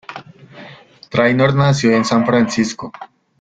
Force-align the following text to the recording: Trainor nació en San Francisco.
Trainor 1.11 1.53
nació 1.53 1.91
en 1.95 2.05
San 2.05 2.25
Francisco. 2.25 2.91